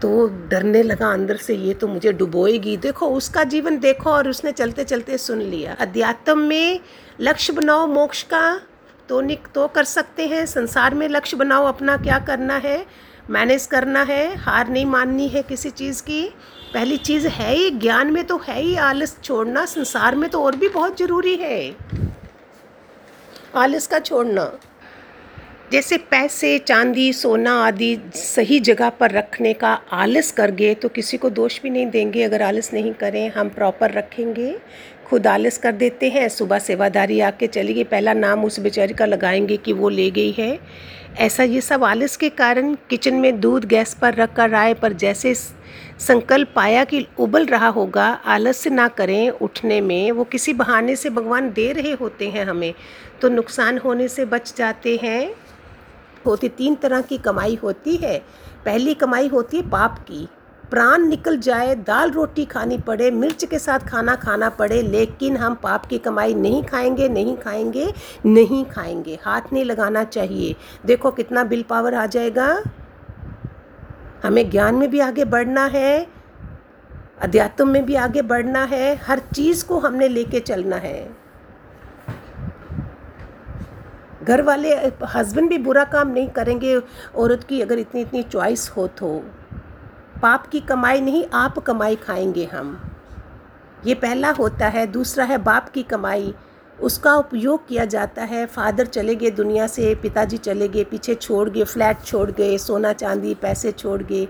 तो 0.01 0.27
डरने 0.27 0.83
लगा 0.83 1.11
अंदर 1.13 1.37
से, 1.37 1.55
ये 1.55 1.73
तो 1.73 1.87
मुझे 1.87 2.11
डुबोएगी। 2.13 2.77
देखो, 2.77 3.07
उसका 3.07 3.43
जीवन 3.43 3.77
देखो। 3.79 4.09
और 4.09 4.29
उसने 4.29 4.51
चलते 4.51 4.83
चलते 4.83 5.17
सुन 5.17 5.41
लिया। 5.41 5.75
अध्यात्म 5.79 6.37
में 6.37 6.79
लक्ष्य 7.21 7.53
बनाओ, 7.53 7.87
मोक्ष 7.87 8.23
का। 8.23 8.61
तो 9.09 9.21
निक 9.21 9.47
तो 9.55 9.67
कर 9.67 9.83
सकते 9.83 10.27
हैं। 10.27 10.45
संसार 10.45 10.93
में 10.93 11.07
लक्ष्य 11.09 11.37
बनाओ, 11.37 11.65
अपना 11.65 11.97
क्या 11.97 12.19
करना 12.19 12.55
है? 12.55 12.85
मैनेज 13.29 13.65
करना 13.65 14.03
है, 14.03 14.35
हार 14.35 14.69
नहीं 14.69 14.85
माननी 14.85 15.27
है 15.27 15.41
किसी 15.43 15.69
चीज़ 15.69 16.03
की। 16.03 16.35
पहली 16.73 16.97
चीज़ 16.97 17.27
है 17.27 17.55
ही 17.55 17.69
ज्ञान 17.69 18.11
में 18.11 18.23
तो 18.23 18.37
है 18.37 18.61
ही 18.61 18.75
आलस 18.75 19.17
छोड़ना, 19.23 19.65
संसार 19.65 20.15
में 20.15 20.29
तो 20.29 20.43
और 20.43 20.55
भी 20.55 20.69
बहुत 20.69 20.99
ज़रूरी 20.99 21.35
है। 21.35 21.75
आलस 23.55 23.87
का 23.87 23.99
छोड़ना। 23.99 24.59
जैसे 25.71 25.97
पैसे, 25.97 26.59
चांदी, 26.59 27.13
सोना 27.13 27.65
आदि 27.65 27.99
सही 28.15 28.59
जगह 28.59 28.89
पर 28.89 29.11
रखने 29.11 29.53
का 29.53 29.81
आलस 29.91 30.31
कर 30.31 30.51
गए 30.51 30.73
तो 30.73 30.89
किसी 30.89 31.17
को 31.17 31.29
दोष 31.29 31.61
भी 31.61 31.69
नहीं 31.69 31.87
देंगे। 31.87 32.23
अगर 32.23 32.41
आलस 32.41 32.73
नहीं 32.73 32.93
करें, 32.93 33.29
हम 33.29 33.49
प्रॉपर 33.49 33.91
रखेंगे। 33.91 34.59
खुद 35.07 35.27
आलस 35.27 35.57
कर 35.57 35.71
देते 35.71 36.09
हैं, 36.09 36.29
सुबह 36.29 36.59
सेवादारी 36.59 37.19
आके 37.19 37.47
चली 37.47 37.73
गई, 37.73 37.83
पहला 37.83 38.13
नाम 38.13 38.45
उस 38.45 38.59
बेचारी 38.59 38.93
का 38.93 39.05
लगाएँगे 39.05 39.57
कि 39.57 39.73
वो 39.73 39.89
ले 39.89 40.11
गई 40.11 40.31
है। 40.31 40.59
ऐसा 41.19 41.43
ये 41.43 41.61
सब 41.61 41.83
आलस 41.83 42.15
के 42.17 42.29
कारण 42.29 42.75
किचन 42.89 43.15
में 43.15 43.39
दूध 43.39 43.65
गैस 43.65 43.93
पर 43.93 44.13
रख 44.13 44.35
कर 44.35 44.49
राय 44.49 44.73
पर 44.73 44.93
जैसे 44.93 45.33
संकल्प 45.99 46.51
पाया 46.55 46.83
कि 46.83 47.05
उबल 47.19 47.45
रहा 47.45 47.67
होगा, 47.67 48.05
आलस्य 48.05 48.69
ना 48.69 48.87
करें 48.87 49.29
उठने 49.29 49.81
में। 49.81 50.11
वो 50.11 50.23
किसी 50.23 50.53
बहाने 50.53 50.95
से 50.95 51.09
भगवान 51.09 51.51
दे 51.51 51.71
रहे 51.71 51.91
होते 51.91 52.29
हैं 52.29 52.45
हमें 52.45 52.73
तो 53.21 53.29
नुकसान 53.29 53.77
होने 53.77 54.07
से 54.07 54.25
बच 54.25 54.53
जाते 54.57 54.99
हैं। 55.03 55.33
होती 56.25 56.49
तीन 56.49 56.75
तरह 56.75 57.01
की 57.01 57.17
कमाई 57.17 57.55
होती 57.63 57.95
है। 57.95 58.17
पहली 58.65 58.93
कमाई 58.93 59.27
होती 59.27 59.57
है 59.57 59.69
पाप 59.69 59.99
की। 59.99 60.27
प्राण 60.71 61.01
निकल 61.01 61.37
जाए, 61.37 61.75
दाल 61.75 62.11
रोटी 62.11 62.45
खानी 62.45 62.77
पड़े, 62.77 63.11
मिर्च 63.11 63.45
के 63.45 63.59
साथ 63.59 63.79
खाना 63.79 64.15
खाना 64.15 64.49
पड़े, 64.49 64.81
लेकिन 64.81 65.37
हम 65.37 65.55
पाप 65.55 65.85
की 65.85 65.97
कमाई 65.97 66.33
नहीं 66.33 66.63
खाएँगे 66.63 67.09
नहीं 67.09 67.37
खाएँगे 67.37 67.93
नहीं 68.25 68.65
खाएँगे। 68.65 69.19
हाथ 69.25 69.41
नहीं 69.53 69.65
लगाना 69.65 70.03
चाहिए। 70.03 70.55
देखो 70.85 71.11
कितना 71.11 71.43
बिल 71.43 71.63
पावर 71.63 71.93
आ 71.93 72.05
जाएगा। 72.05 72.63
हमें 74.23 74.49
ज्ञान 74.49 74.75
में 74.75 74.89
भी 74.89 74.99
आगे 74.99 75.25
बढ़ना 75.25 75.65
है, 75.65 76.07
अध्यात्म 77.21 77.67
में 77.67 77.85
भी 77.85 77.95
आगे 77.95 78.21
बढ़ना 78.21 78.63
है, 78.63 78.95
हर 78.95 79.19
चीज़ 79.19 79.65
को 79.65 79.79
हमने 79.79 80.07
लेके 80.07 80.39
चलना 80.39 80.75
है। 80.75 81.09
घर 84.23 84.41
वाले, 84.41 84.75
हस्बैंड 85.05 85.49
भी 85.49 85.57
बुरा 85.57 85.83
काम 85.83 86.07
नहीं 86.07 86.27
करेंगे, 86.27 86.81
औरत 87.15 87.43
की 87.43 87.61
अगर 87.61 87.79
इतनी 87.79 88.01
इतनी 88.01 88.23
चॉइस 88.23 88.69
हो 88.69 88.87
तो। 88.87 89.23
पाप 90.21 90.47
की 90.47 90.59
कमाई 90.59 91.01
नहीं, 91.01 91.25
आप 91.33 91.59
कमाई 91.59 91.95
खाएँगे 91.95 92.45
हम। 92.45 92.79
ये 93.85 93.95
पहला 93.95 94.31
होता 94.31 94.67
है। 94.67 94.87
दूसरा 94.87 95.25
है 95.25 95.37
बाप 95.37 95.69
की 95.69 95.83
कमाई। 95.83 96.33
उसका 96.81 97.15
उपयोग 97.15 97.67
किया 97.67 97.85
जाता 97.85 98.23
है। 98.23 98.45
फादर 98.45 98.85
चले 98.85 99.15
गए 99.15 99.31
दुनिया 99.31 99.67
से, 99.67 99.95
पिताजी 99.95 100.37
चले 100.37 100.67
गए, 100.67 100.83
पीछे 100.83 101.15
छोड़ 101.15 101.49
गए, 101.49 101.63
फ्लैट 101.63 102.01
छोड़ 102.03 102.31
गए, 102.31 102.57
सोना 102.57 102.93
चांदी, 102.93 103.35
पैसे 103.35 103.71
छोड़ 103.71 104.03
गए। 104.03 104.27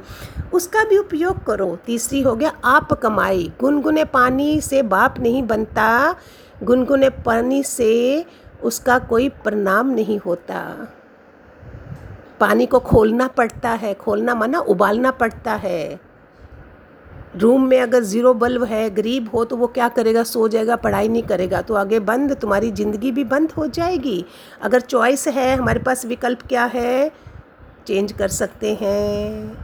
उसका 0.53 0.83
भी 0.83 0.97
उपयोग 0.97 1.45
करो। 1.45 1.79
तीसरी 1.85 2.21
हो 2.21 2.35
गया 2.35 2.53
आप 2.65 2.93
कमाई। 2.93 3.53
गुनगुने 3.59 4.05
पानी 4.05 4.61
से 4.61 4.81
बाप 4.81 5.15
नहीं 5.19 5.43
बनता। 5.43 6.15
गुनगुने 6.63 7.09
पानी 7.09 7.63
से 7.63 8.25
उसका 8.63 8.99
कोई 8.99 9.29
परिणाम 9.29 9.89
नहीं 9.89 10.19
होता। 10.19 10.87
पानी 12.41 12.65
को 12.65 12.79
खोलना 12.79 13.27
पड़ता 13.27 13.69
है, 13.71 13.93
खोलना 13.93 14.35
माना 14.35 14.59
उबालना 14.59 15.11
पड़ता 15.11 15.53
है। 15.55 15.99
रूम 17.35 17.65
में 17.65 17.79
अगर 17.81 18.03
ज़ीरो 18.03 18.33
बल्ब 18.33 18.63
है, 18.63 18.89
गरीब 18.89 19.29
हो 19.29 19.43
तो 19.45 19.57
वो 19.57 19.67
क्या 19.67 19.87
करेगा? 19.89 20.23
सो 20.23 20.47
जाएगा, 20.47 20.75
पढ़ाई 20.75 21.07
नहीं 21.07 21.23
करेगा। 21.23 21.61
तो 21.61 21.73
आगे 21.73 21.99
बंद, 21.99 22.35
तुम्हारी 22.35 22.71
ज़िंदगी 22.71 23.11
भी 23.11 23.23
बंद 23.23 23.51
हो 23.51 23.67
जाएगी। 23.67 24.25
अगर 24.61 24.81
चॉइस 24.81 25.27
है, 25.27 25.55
हमारे 25.55 25.79
पास 25.79 26.05
विकल्प 26.05 26.41
क्या 26.41 26.65
है? 26.65 27.11
चेंज 27.87 28.11
कर 28.11 28.27
सकते 28.27 28.73
हैं। 28.81 29.57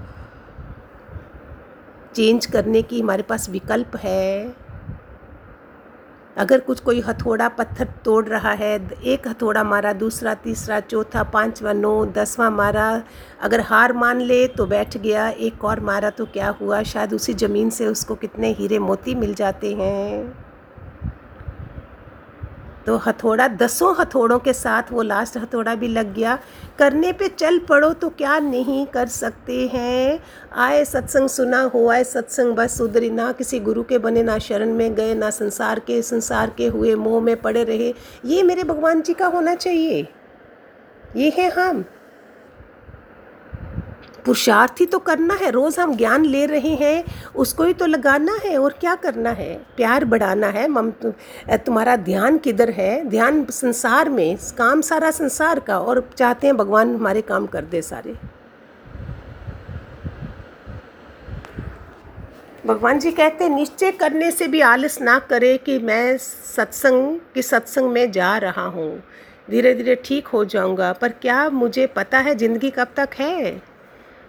चेंज 2.16 2.46
करने 2.46 2.82
की 2.82 3.02
हमारे 3.02 3.24
पास 3.24 3.50
विकल्प 3.50 3.96
है। 3.96 4.67
अगर 6.38 6.60
कुछ 6.60 6.80
कोई 6.80 7.02
हथौड़ा 7.02 7.50
पत्थर 7.50 7.88
तोड़ 8.06 8.26
रहा 8.26 8.52
है, 8.52 8.90
एक 9.04 9.28
हथौड़ा 9.28 9.64
मारा, 9.64 9.94
दूसरा, 9.94 10.34
तीसरा, 10.34 10.80
चौथा, 10.80 11.24
पाँचवा, 11.24 11.74
नौ, 11.74 12.06
दसवां 12.06 12.52
मारा, 12.52 13.04
अगर 13.42 13.62
हार 13.62 13.94
मान 13.94 14.22
ले 14.22 14.48
तो 14.48 14.66
बैठ 14.66 14.98
गया, 14.98 15.30
एक 15.30 15.66
और 15.66 15.80
मारा 15.80 16.10
तो 16.10 16.26
क्या 16.26 16.50
हुआ? 16.50 16.84
शायद 16.84 17.14
उसी 17.14 17.34
ज़मीन 17.34 17.70
से 17.70 17.88
उसको 17.88 18.16
कितने 18.16 18.52
हीरे 18.52 18.80
मोती 18.80 19.16
मिल 19.16 19.34
जाते 19.34 19.74
हैं। 19.74 20.47
तो 22.88 22.96
हथौड़ा 22.98 23.48
दसों 23.48 23.94
हथौड़ों 23.96 24.38
के 24.40 24.54
साथ 24.54 24.92
वो 24.92 25.02
लास्ट 25.02 25.38
हथौड़ा 25.38 25.74
भी 25.76 25.88
लग 25.88 26.14
गया। 26.14 26.38
करने 26.80 27.12
पे 27.12 27.28
चल 27.28 27.58
पड़ो 27.60 27.92
तो 27.94 28.10
क्या 28.10 28.38
नहीं 28.40 28.86
कर 28.86 29.08
सकते 29.08 29.68
हैं। 29.68 30.20
आए 30.56 30.86
सत्संग 30.86 31.30
सुना 31.30 31.62
हो, 31.64 31.88
आए 31.90 32.04
सत्संग 32.04 32.56
बस 32.56 32.78
सुधरी। 32.78 33.10
ना 33.10 33.32
किसी 33.32 33.60
गुरु 33.60 33.84
के 33.84 33.98
बने, 33.98 34.24
ना 34.24 34.38
शरण 34.38 34.74
में 34.74 34.96
गए, 34.96 35.16
ना 35.16 35.30
संसार 35.30 35.80
के 35.80 36.02
संसार 36.02 36.54
के 36.58 36.68
हुए 36.68 36.96
मोह 36.96 37.22
में 37.22 37.36
पड़े 37.42 37.64
रहे। 37.64 37.94
ये 38.26 38.44
मेरे 38.44 38.64
भगवान 38.64 39.02
जी 39.02 39.14
का 39.14 39.28
होना 39.28 39.56
चाहिए। 39.56 40.08
ये 41.16 41.30
है 41.38 41.50
हम। 41.50 41.86
पुरुषार्थ 44.28 44.80
ही 44.80 44.86
तो 44.86 45.00
करना 45.00 45.34
है, 45.34 45.52
रोज़ 45.52 45.80
हम 45.82 45.96
ज्ञान 45.96 46.26
ले 46.26 46.46
रहे 46.46 46.74
हैं, 46.76 47.04
उसको 47.36 47.64
ही 47.64 47.74
तो 47.74 47.86
लगाना 47.86 48.38
है, 48.46 48.58
और 48.58 48.74
क्या 48.74 48.96
करना 48.96 49.30
है? 49.30 49.54
प्यार 49.76 50.06
बढ़ाना 50.06 50.48
है, 50.48 50.68
मम 50.68 50.92
तुम्हारा 51.66 51.96
ध्यान 51.96 52.38
किधर 52.38 52.70
है? 52.70 53.04
ध्यान 53.10 53.46
संसार 53.46 54.10
में, 54.10 54.38
काम 54.58 54.82
सारा 54.82 55.12
संसार 55.12 55.60
का, 55.60 55.80
और 55.80 56.10
चाहते 56.18 56.48
हैं 56.48 56.58
भगवान 56.58 56.96
हमारे 56.96 57.22
काम 57.22 57.46
कर 57.46 57.66
दे 57.66 57.82
सारे। 57.82 58.16
भगवान 62.66 63.00
जी 63.00 63.12
कहते 63.12 63.44
हैं, 63.44 63.52
निश्चय 63.52 63.92
करने 63.92 64.32
से 64.32 64.48
भी 64.48 64.62
आलस 64.62 65.02
ना 65.02 65.18
करे 65.20 65.58
कि 65.58 65.80
मैं 65.80 66.18
सत्संग, 66.18 67.20
की 67.34 67.42
सत्संग 67.42 67.92
में 67.92 68.12
जा 68.12 68.38
रहा 68.38 68.66
हूँ। 68.66 68.92
धीरे 69.50 69.74
धीरे 69.74 69.96
ठीक 70.06 70.28
हो 70.28 70.46
जाऊँगा, 70.46 70.94
पर 70.94 71.10
क्या 71.12 71.50
मुझे 71.50 71.88
पता 71.88 72.20
है, 72.20 72.36
ज़िंदगी 72.36 72.70
कब 72.70 72.88
तक 72.96 73.10
है? 73.20 73.77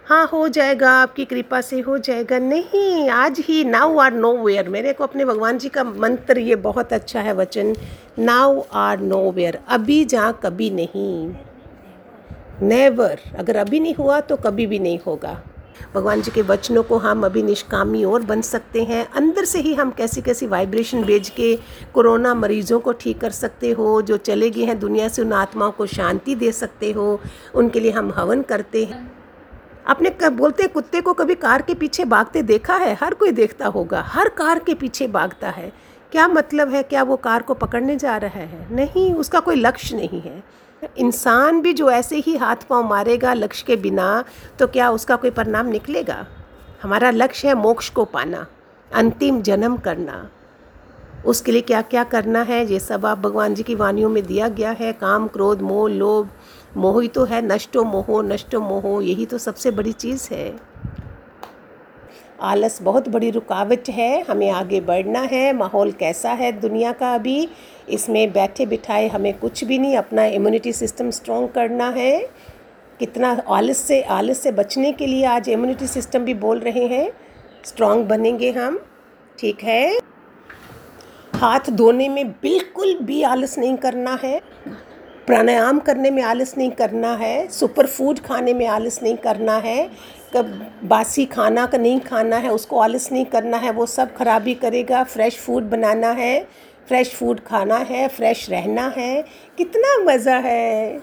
हाँ 0.09 0.25
हो 0.27 0.47
जाएगा, 0.47 0.91
आपकी 0.91 1.23
कृपा 1.25 1.59
से 1.61 1.79
हो 1.79 1.97
जाएगा। 1.97 2.37
नहीं, 2.39 3.09
आज 3.09 3.39
ही 3.39 3.63
नाउ 3.63 3.97
आर 3.97 4.13
नो 4.13 4.31
वेयर 4.35 4.69
मेरे 4.69 4.93
को 4.93 5.03
अपने 5.03 5.25
भगवान 5.25 5.57
जी 5.57 5.69
का 5.69 5.83
मंत्र, 5.83 6.39
ये 6.39 6.55
बहुत 6.55 6.93
अच्छा 6.93 7.21
है 7.21 7.33
वचन। 7.33 7.75
नाउ 8.19 8.63
आर 8.73 8.99
नो 8.99 9.19
वेयर 9.31 9.59
अभी 9.67 10.03
जहाँ 10.05 10.39
कभी 10.43 10.69
नहीं। 10.69 11.33
नेवर 12.61 13.19
अगर 13.39 13.55
अभी 13.55 13.79
नहीं 13.79 13.93
हुआ 13.93 14.19
तो 14.19 14.35
कभी 14.37 14.65
भी 14.67 14.79
नहीं 14.79 14.99
होगा। 15.05 15.41
भगवान 15.93 16.21
जी 16.21 16.31
के 16.31 16.41
वचनों 16.41 16.83
को 16.83 16.97
हम 16.97 17.25
अभी 17.25 17.43
निष्कामी 17.43 18.03
और 18.03 18.21
बन 18.21 18.41
सकते 18.41 18.83
हैं। 18.83 19.05
अंदर 19.07 19.45
से 19.45 19.59
ही 19.59 19.73
हम 19.73 19.91
कैसी 19.91 20.21
कैसी 20.21 20.47
वाइब्रेशन 20.47 21.03
भेज 21.03 21.29
के 21.29 21.55
कोरोना 21.93 22.33
मरीजों 22.33 22.79
को 22.79 22.93
ठीक 22.93 23.21
कर 23.21 23.31
सकते 23.31 23.71
हो, 23.71 24.01
जो 24.01 24.17
चले 24.17 24.49
गए 24.49 24.63
हैं 24.63 24.79
दुनिया 24.79 25.07
से, 25.07 25.21
उन 25.21 25.33
आत्माओं 25.33 25.71
को 25.71 25.85
शांति 25.85 26.35
दे 26.35 26.51
सकते 26.51 26.91
हो। 26.91 27.19
उनके 27.55 27.79
लिए 27.79 27.91
हम 27.91 28.11
हवन 28.11 28.41
करते 28.41 28.83
हैं। 28.85 29.18
आपने 29.89 30.29
बोलते 30.29 30.67
कुत्ते 30.67 30.99
को 31.01 31.13
कभी 31.13 31.35
कार 31.35 31.61
के 31.61 31.73
पीछे 31.73 32.03
भागते 32.05 32.41
देखा 32.41 32.75
है? 32.75 32.97
हर 33.01 33.13
कोई 33.13 33.31
देखता 33.31 33.67
होगा। 33.67 34.01
हर 34.01 34.29
कार 34.29 34.59
के 34.59 34.73
पीछे 34.73 35.07
भागता 35.07 35.49
है। 35.49 35.71
क्या 36.11 36.27
मतलब 36.27 36.69
है? 36.69 36.83
क्या 36.83 37.03
वो 37.03 37.15
कार 37.15 37.41
को 37.41 37.53
पकड़ने 37.53 37.95
जा 37.95 38.17
रहा 38.17 38.39
है? 38.39 38.67
नहीं, 38.75 39.13
उसका 39.13 39.39
कोई 39.39 39.55
लक्ष्य 39.55 39.97
नहीं 39.97 40.21
है। 40.21 40.43
इंसान 40.97 41.61
भी 41.61 41.73
जो 41.73 41.89
ऐसे 41.91 42.17
ही 42.17 42.35
हाथ 42.37 42.55
पाँव 42.69 42.87
मारेगा 42.89 43.33
लक्ष्य 43.33 43.63
के 43.67 43.75
बिना 43.75 44.23
तो 44.59 44.67
क्या 44.67 44.89
उसका 44.91 45.15
कोई 45.15 45.29
परिणाम 45.29 45.67
निकलेगा? 45.67 46.25
हमारा 46.83 47.09
लक्ष्य 47.11 47.47
है 47.47 47.53
मोक्ष 47.53 47.89
को 47.89 48.05
पाना, 48.05 48.45
अंतिम 48.91 49.41
जन्म 49.41 49.77
करना। 49.77 50.29
उसके 51.25 51.51
लिए 51.51 51.61
क्या 51.61 51.81
क्या 51.81 52.03
करना 52.03 52.41
है? 52.41 52.65
ये 52.65 52.79
सब 52.79 53.05
आप 53.05 53.19
भगवान 53.19 53.55
जी 53.55 53.63
की 53.63 53.75
वाणियों 53.75 54.09
में 54.09 54.23
दिया 54.25 54.47
गया 54.49 54.71
है। 54.71 54.93
काम, 54.93 55.27
क्रोध, 55.27 55.61
मोह, 55.61 55.89
लोभ 55.89 56.29
मोह 56.77 57.01
ही 57.01 57.07
तो 57.07 57.23
है, 57.23 57.41
नष्टो 57.41 57.83
मोहो 57.83 58.21
नष्टो 58.21 58.61
मोहो, 58.61 59.01
यही 59.01 59.25
तो 59.25 59.37
सबसे 59.37 59.71
बड़ी 59.71 59.91
चीज़ 59.91 60.33
है। 60.33 60.59
आलस 62.41 62.81
बहुत 62.81 63.09
बड़ी 63.09 63.29
रुकावट 63.29 63.89
है, 63.89 64.23
हमें 64.23 64.51
आगे 64.51 64.81
बढ़ना 64.81 65.19
है, 65.19 65.53
माहौल 65.53 65.91
कैसा 65.91 66.31
है 66.31 66.51
दुनिया 66.51 66.91
का 66.91 67.15
अभी, 67.15 67.49
इसमें 67.89 68.31
बैठे 68.33 68.65
बिठाए 68.65 69.07
हमें 69.07 69.39
कुछ 69.39 69.63
भी 69.63 69.79
नहीं, 69.79 69.97
अपना 69.97 70.25
इम्यूनिटी 70.25 70.73
सिस्टम 70.73 71.09
स्ट्रॉन्ग 71.09 71.49
करना 71.49 71.89
है। 71.89 72.29
कितना 72.99 73.43
आलस 73.47 73.77
से 73.77 74.01
आलस 74.01 74.39
से 74.39 74.51
बचने 74.51 74.91
के 74.91 75.07
लिए 75.07 75.25
आज 75.25 75.49
इम्यूनिटी 75.49 75.87
सिस्टम 75.87 76.19
भी 76.19 76.33
बोल 76.33 76.59
रहे 76.59 76.85
हैं 76.85 77.11
स्ट्रॉन्ग 77.65 78.07
बनेंगे 78.07 78.51
हम, 78.51 78.79
ठीक 79.39 79.63
है? 79.63 79.99
हाथ 81.35 81.69
धोने 81.69 82.09
में 82.09 82.31
बिल्कुल 82.31 82.97
भी 83.01 83.23
आलस 83.23 83.57
नहीं 83.57 83.77
करना 83.77 84.19
है। 84.23 84.41
प्राणायाम 85.29 85.79
करने 85.79 86.09
में 86.11 86.21
आलस 86.23 86.53
नहीं 86.57 86.69
करना 86.71 87.13
है 87.15 87.47
सुपर 87.47 87.87
फ़ूड 87.87 88.19
खाने 88.19 88.53
में 88.53 88.65
आलस 88.67 88.99
नहीं 89.03 89.17
करना 89.17 89.57
है, 89.57 89.89
कब 90.33 90.45
बासी 90.83 91.25
खाना 91.25 91.65
का 91.65 91.77
नहीं 91.77 91.99
खाना 91.99 92.35
है, 92.35 92.49
उसको 92.49 92.79
आलस 92.79 93.11
नहीं 93.11 93.25
करना 93.25 93.57
है, 93.57 93.71
वो 93.71 93.85
सब 93.85 94.15
खराबी 94.15 94.53
करेगा 94.55 95.03
फ्रेश 95.05 95.37
फ़ूड 95.37 95.63
बनाना 95.69 96.11
है 96.11 96.39
फ्रेश 96.87 97.13
फ़ूड 97.15 97.39
खाना 97.39 97.77
है 97.89 98.07
फ्रेश 98.07 98.49
रहना 98.49 98.87
है। 98.97 99.21
कितना 99.57 99.95
मज़ा 100.03 100.37
है। 100.37 101.01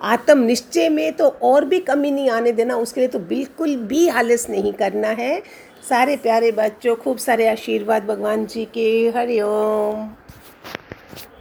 आत्म 0.00 0.38
निश्चय 0.40 0.88
में 0.88 1.12
तो 1.12 1.28
और 1.42 1.64
भी 1.64 1.78
कमी 1.80 2.10
नहीं 2.10 2.30
आने 2.30 2.52
देना, 2.52 2.76
उसके 2.76 3.00
लिए 3.00 3.08
तो 3.08 3.18
बिल्कुल 3.20 3.76
भी 3.86 4.08
आलस 4.10 4.46
नहीं 4.50 4.72
करना 4.72 5.08
है। 5.10 5.42
सारे 5.88 6.16
प्यारे 6.16 6.52
बच्चों, 6.52 6.96
खूब 6.96 7.18
सारे 7.18 7.48
आशीर्वाद, 7.48 8.04
भगवान 8.04 8.46
जी 8.46 8.64
के 8.74 8.90
हरिओम 9.16 10.08